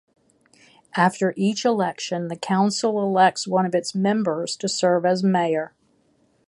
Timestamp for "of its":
3.67-3.93